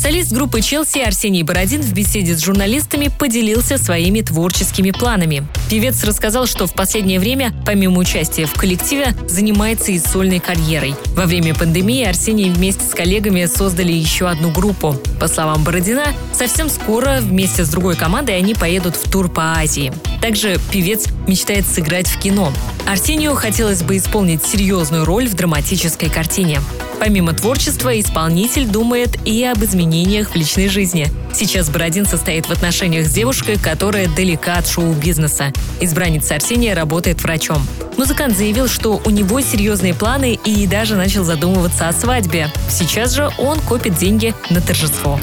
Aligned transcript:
Солист 0.00 0.32
группы 0.32 0.62
«Челси» 0.62 1.00
Арсений 1.00 1.42
Бородин 1.42 1.82
в 1.82 1.92
беседе 1.92 2.34
с 2.34 2.42
журналистами 2.42 3.08
поделился 3.08 3.76
своими 3.76 4.22
творческими 4.22 4.92
планами. 4.92 5.46
Певец 5.70 6.02
рассказал, 6.02 6.46
что 6.46 6.66
в 6.66 6.74
последнее 6.74 7.20
время, 7.20 7.54
помимо 7.64 8.00
участия 8.00 8.44
в 8.44 8.54
коллективе, 8.54 9.14
занимается 9.28 9.92
и 9.92 10.00
сольной 10.00 10.40
карьерой. 10.40 10.96
Во 11.14 11.26
время 11.26 11.54
пандемии 11.54 12.02
Арсений 12.02 12.50
вместе 12.50 12.82
с 12.82 12.92
коллегами 12.92 13.46
создали 13.46 13.92
еще 13.92 14.28
одну 14.28 14.50
группу. 14.50 14.96
По 15.20 15.28
словам 15.28 15.62
Бородина, 15.62 16.06
совсем 16.32 16.68
скоро 16.68 17.18
вместе 17.20 17.64
с 17.64 17.68
другой 17.68 17.94
командой 17.94 18.36
они 18.36 18.54
поедут 18.54 18.96
в 18.96 19.08
тур 19.08 19.30
по 19.30 19.52
Азии. 19.58 19.92
Также 20.20 20.58
певец 20.72 21.06
мечтает 21.28 21.64
сыграть 21.68 22.08
в 22.08 22.18
кино. 22.18 22.52
Арсению 22.88 23.36
хотелось 23.36 23.84
бы 23.84 23.96
исполнить 23.96 24.42
серьезную 24.42 25.04
роль 25.04 25.28
в 25.28 25.34
драматической 25.34 26.10
картине. 26.10 26.60
Помимо 26.98 27.32
творчества, 27.32 27.98
исполнитель 27.98 28.66
думает 28.66 29.16
и 29.24 29.42
об 29.44 29.64
изменениях 29.64 30.32
в 30.32 30.34
личной 30.34 30.68
жизни. 30.68 31.06
Сейчас 31.32 31.70
Бородин 31.70 32.04
состоит 32.04 32.46
в 32.46 32.50
отношениях 32.50 33.06
с 33.06 33.10
девушкой, 33.10 33.56
которая 33.56 34.06
далека 34.08 34.56
от 34.56 34.68
шоу-бизнеса. 34.68 35.52
Избранница 35.80 36.34
Арсения 36.34 36.74
работает 36.74 37.22
врачом. 37.22 37.66
Музыкант 37.96 38.36
заявил, 38.36 38.68
что 38.68 39.00
у 39.04 39.10
него 39.10 39.40
серьезные 39.40 39.94
планы 39.94 40.38
и 40.44 40.66
даже 40.66 40.96
начал 40.96 41.24
задумываться 41.24 41.88
о 41.88 41.92
свадьбе. 41.92 42.48
Сейчас 42.68 43.12
же 43.12 43.30
он 43.38 43.60
копит 43.60 43.96
деньги 43.96 44.34
на 44.50 44.60
торжество. 44.60 45.18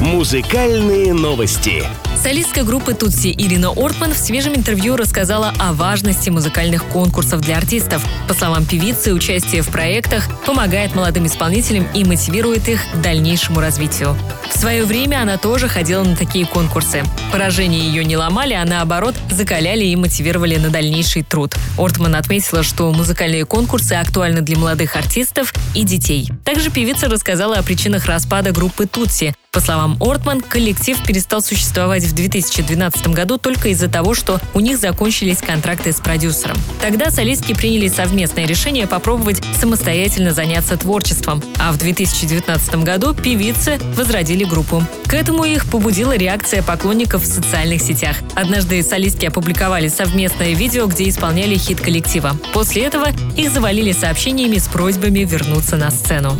Музыкальные 0.00 1.12
новости. 1.12 1.84
Солистка 2.22 2.64
группы 2.64 2.92
«Тутси» 2.92 3.28
Ирина 3.28 3.70
Ортман 3.70 4.12
в 4.12 4.18
свежем 4.18 4.54
интервью 4.54 4.96
рассказала 4.96 5.54
о 5.58 5.72
важности 5.72 6.28
музыкальных 6.28 6.84
конкурсов 6.84 7.40
для 7.40 7.56
артистов. 7.56 8.04
По 8.28 8.34
словам 8.34 8.66
певицы, 8.66 9.14
участие 9.14 9.62
в 9.62 9.68
проектах 9.68 10.28
помогает 10.44 10.94
молодым 10.94 11.26
исполнителям 11.26 11.88
и 11.94 12.04
мотивирует 12.04 12.68
их 12.68 12.82
к 12.92 13.00
дальнейшему 13.00 13.60
развитию. 13.60 14.18
В 14.52 14.58
свое 14.58 14.84
время 14.84 15.22
она 15.22 15.38
тоже 15.38 15.66
ходила 15.66 16.04
на 16.04 16.14
такие 16.14 16.44
конкурсы. 16.44 17.02
Поражения 17.32 17.78
ее 17.78 18.04
не 18.04 18.18
ломали, 18.18 18.52
а 18.52 18.66
наоборот 18.66 19.14
закаляли 19.30 19.86
и 19.86 19.96
мотивировали 19.96 20.56
на 20.56 20.68
дальнейший 20.68 21.22
труд. 21.22 21.54
Ортман 21.78 22.16
отметила, 22.16 22.62
что 22.62 22.92
музыкальные 22.92 23.46
конкурсы 23.46 23.94
актуальны 23.94 24.42
для 24.42 24.58
молодых 24.58 24.94
артистов 24.94 25.54
и 25.74 25.84
детей. 25.84 26.28
Также 26.44 26.70
певица 26.70 27.08
рассказала 27.08 27.56
о 27.56 27.62
причинах 27.62 28.04
распада 28.04 28.52
группы 28.52 28.86
«Тутси», 28.86 29.34
по 29.52 29.58
словам 29.58 29.96
Ортман, 30.00 30.40
коллектив 30.42 30.96
перестал 31.04 31.42
существовать 31.42 32.04
в 32.04 32.14
2012 32.14 33.08
году 33.08 33.36
только 33.36 33.70
из-за 33.70 33.88
того, 33.88 34.14
что 34.14 34.40
у 34.54 34.60
них 34.60 34.78
закончились 34.78 35.38
контракты 35.38 35.92
с 35.92 35.96
продюсером. 35.96 36.56
Тогда 36.80 37.10
солистки 37.10 37.52
приняли 37.52 37.88
совместное 37.88 38.46
решение 38.46 38.86
попробовать 38.86 39.42
самостоятельно 39.60 40.32
заняться 40.32 40.76
творчеством, 40.76 41.42
а 41.58 41.72
в 41.72 41.78
2019 41.78 42.76
году 42.84 43.12
певицы 43.12 43.80
возродили 43.96 44.44
группу. 44.44 44.84
К 45.10 45.14
этому 45.14 45.44
их 45.44 45.68
побудила 45.68 46.16
реакция 46.16 46.62
поклонников 46.62 47.24
в 47.24 47.26
социальных 47.26 47.82
сетях. 47.82 48.14
Однажды 48.36 48.80
солистки 48.80 49.26
опубликовали 49.26 49.88
совместное 49.88 50.54
видео, 50.54 50.86
где 50.86 51.08
исполняли 51.08 51.56
хит 51.56 51.80
коллектива. 51.80 52.36
После 52.54 52.84
этого 52.84 53.08
их 53.36 53.50
завалили 53.50 53.90
сообщениями 53.90 54.58
с 54.58 54.68
просьбами 54.68 55.24
вернуться 55.24 55.76
на 55.76 55.90
сцену. 55.90 56.38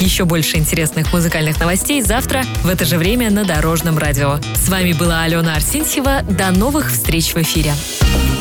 Еще 0.00 0.24
больше 0.24 0.56
интересных 0.56 1.12
музыкальных 1.12 1.60
новостей 1.60 2.02
завтра 2.02 2.42
в 2.64 2.68
это 2.68 2.84
же 2.84 2.98
время 2.98 3.30
на 3.30 3.44
Дорожном 3.44 3.96
радио. 3.96 4.40
С 4.56 4.68
вами 4.68 4.92
была 4.92 5.22
Алена 5.22 5.54
Арсентьева. 5.54 6.22
До 6.22 6.50
новых 6.50 6.90
встреч 6.90 7.32
в 7.32 7.36
эфире. 7.36 7.72